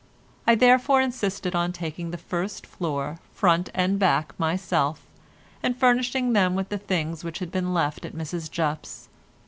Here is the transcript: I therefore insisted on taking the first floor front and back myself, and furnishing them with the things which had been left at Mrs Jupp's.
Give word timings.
I 0.47 0.55
therefore 0.55 0.99
insisted 0.99 1.53
on 1.53 1.71
taking 1.73 2.09
the 2.09 2.17
first 2.17 2.65
floor 2.65 3.19
front 3.35 3.69
and 3.75 3.99
back 3.99 4.33
myself, 4.39 5.05
and 5.61 5.77
furnishing 5.77 6.33
them 6.33 6.55
with 6.55 6.69
the 6.69 6.79
things 6.79 7.23
which 7.23 7.37
had 7.37 7.51
been 7.51 7.71
left 7.71 8.03
at 8.03 8.15
Mrs 8.15 8.49
Jupp's. 8.49 9.09